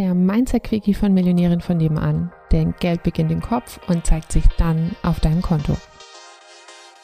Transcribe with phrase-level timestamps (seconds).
[0.00, 2.32] der Mindset-Quickie von Millionären von nebenan.
[2.52, 5.76] Denn Geld beginnt im Kopf und zeigt sich dann auf deinem Konto.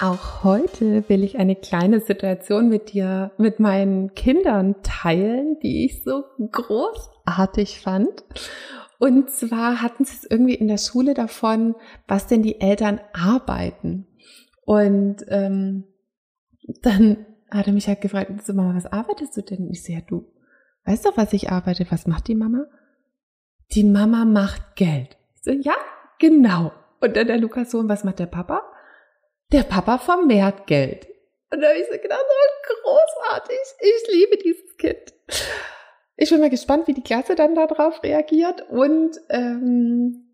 [0.00, 6.02] Auch heute will ich eine kleine Situation mit dir, mit meinen Kindern teilen, die ich
[6.02, 8.24] so großartig fand.
[8.98, 11.76] Und zwar hatten sie es irgendwie in der Schule davon,
[12.08, 14.08] was denn die Eltern arbeiten.
[14.64, 15.84] Und ähm,
[16.82, 19.70] dann hat er mich halt gefragt, so Mama, was arbeitest du denn?
[19.70, 20.26] Ich so, ja, du
[20.86, 21.86] weißt doch, was ich arbeite.
[21.90, 22.64] Was macht die Mama?
[23.72, 25.16] Die Mama macht Geld.
[25.42, 25.74] So, ja,
[26.18, 26.72] genau.
[27.00, 28.62] Und dann der Lukas Sohn, was macht der Papa?
[29.52, 31.06] Der Papa vermehrt Geld.
[31.52, 33.58] Und da habe ich so gedacht, oh, großartig.
[33.80, 35.14] Ich liebe dieses Kind.
[36.16, 38.68] Ich bin mal gespannt, wie die Klasse dann darauf reagiert.
[38.70, 40.26] Und ähm,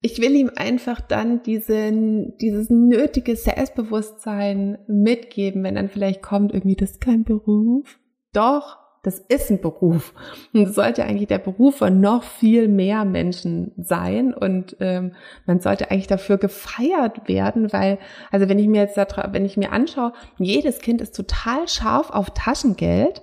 [0.00, 6.76] ich will ihm einfach dann diesen, dieses nötige Selbstbewusstsein mitgeben, wenn dann vielleicht kommt, irgendwie,
[6.76, 7.98] das ist kein Beruf.
[8.32, 10.14] Doch, das ist ein Beruf.
[10.52, 14.32] Und das sollte eigentlich der Beruf von noch viel mehr Menschen sein.
[14.32, 15.12] Und ähm,
[15.44, 17.98] man sollte eigentlich dafür gefeiert werden, weil,
[18.30, 22.10] also wenn ich mir jetzt da, wenn ich mir anschaue, jedes Kind ist total scharf
[22.10, 23.22] auf Taschengeld.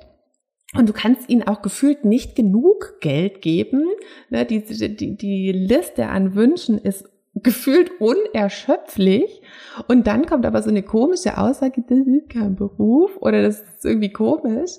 [0.76, 3.86] Und du kannst ihnen auch gefühlt nicht genug Geld geben.
[4.30, 7.06] Ne, die, die, die Liste an Wünschen ist
[7.36, 9.42] gefühlt unerschöpflich.
[9.88, 13.86] Und dann kommt aber so eine komische Aussage, das ist kein Beruf oder das ist
[13.86, 14.72] irgendwie komisch.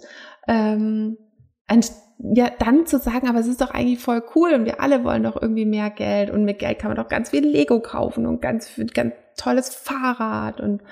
[0.51, 1.17] Ähm,
[2.19, 5.23] ja, dann zu sagen, aber es ist doch eigentlich voll cool und wir alle wollen
[5.23, 8.43] doch irgendwie mehr Geld und mit Geld kann man doch ganz viel Lego kaufen und
[8.43, 10.83] ganz, ganz tolles Fahrrad und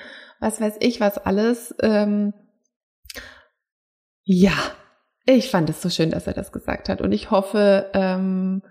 [0.41, 1.75] was weiß ich was alles.
[1.83, 2.33] Ähm,
[4.25, 4.53] ja,
[5.27, 7.01] ich fand es so schön, dass er das gesagt hat.
[7.01, 8.63] Und ich hoffe, ähm,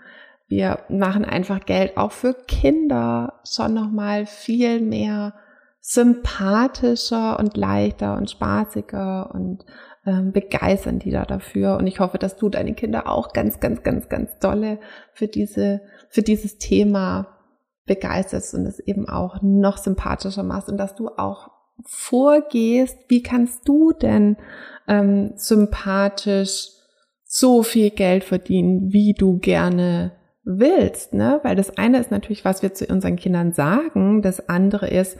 [0.47, 5.33] wir machen einfach Geld auch für Kinder schon nochmal viel mehr
[5.89, 9.63] sympathischer und leichter und spaßiger und
[10.05, 11.77] ähm, begeistern die da dafür.
[11.77, 14.79] Und ich hoffe, dass du deine Kinder auch ganz, ganz, ganz, ganz dolle
[15.13, 15.79] für diese,
[16.09, 17.37] für dieses Thema
[17.85, 21.51] begeisterst und es eben auch noch sympathischer machst und dass du auch
[21.85, 24.35] vorgehst, wie kannst du denn
[24.89, 26.67] ähm, sympathisch
[27.23, 30.11] so viel Geld verdienen, wie du gerne
[30.43, 31.39] willst, ne?
[31.43, 35.17] Weil das eine ist natürlich, was wir zu unseren Kindern sagen, das andere ist,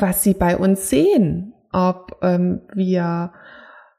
[0.00, 3.32] was sie bei uns sehen, ob ähm, wir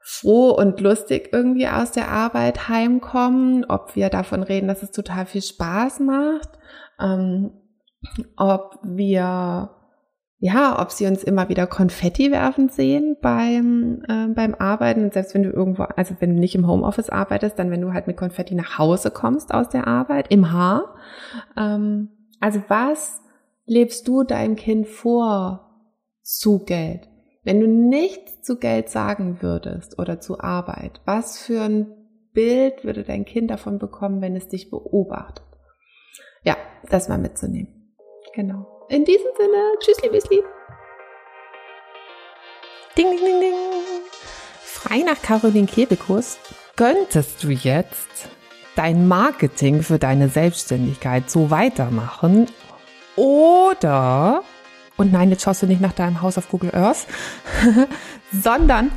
[0.02, 5.26] froh und lustig irgendwie aus der Arbeit heimkommen, ob wir davon reden, dass es total
[5.26, 6.50] viel Spaß macht,
[7.00, 7.52] ähm,
[8.38, 9.72] ob wir
[10.40, 15.04] ja, ob sie uns immer wieder Konfetti werfen sehen beim, äh, beim Arbeiten.
[15.04, 17.92] Und selbst wenn du irgendwo, also wenn du nicht im Homeoffice arbeitest, dann wenn du
[17.92, 20.96] halt mit Konfetti nach Hause kommst aus der Arbeit, im Haar.
[21.58, 22.10] Ähm,
[22.40, 23.20] also was
[23.66, 25.67] lebst du deinem Kind vor
[26.28, 27.08] zu Geld?
[27.44, 31.88] Wenn du nichts zu Geld sagen würdest oder zu Arbeit, was für ein
[32.34, 35.46] Bild würde dein Kind davon bekommen, wenn es dich beobachtet?
[36.44, 36.58] Ja,
[36.90, 37.96] das mal mitzunehmen.
[38.34, 38.86] Genau.
[38.90, 40.44] In diesem Sinne, tschüssli, bisli.
[42.98, 43.54] Ding, ding, ding, ding.
[44.62, 46.38] Frei nach Caroline Kebekus
[46.76, 48.30] könntest du jetzt
[48.76, 52.48] dein Marketing für deine Selbstständigkeit so weitermachen
[53.16, 54.44] oder,
[54.98, 57.08] und nein, jetzt schaust du nicht nach deinem Haus auf Google Earth,
[58.32, 58.92] sondern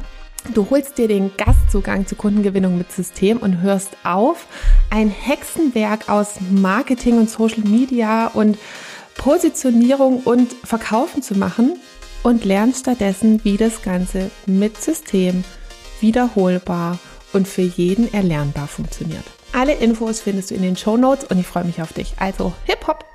[0.55, 4.47] Du holst dir den Gastzugang zur Kundengewinnung mit System und hörst auf,
[4.89, 8.56] ein Hexenwerk aus Marketing und Social Media und
[9.16, 11.78] Positionierung und Verkaufen zu machen
[12.22, 15.44] und lernst stattdessen, wie das Ganze mit System
[16.00, 16.99] wiederholbar
[17.34, 19.25] und für jeden erlernbar funktioniert.
[19.53, 22.15] Alle Infos findest du in den Show Notes und ich freue mich auf dich.
[22.19, 23.09] Also Hip Hop!